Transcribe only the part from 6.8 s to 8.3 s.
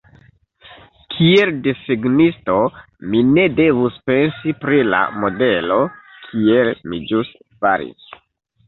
mi ĵus faris.